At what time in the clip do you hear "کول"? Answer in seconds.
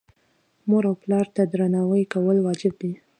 2.13-2.37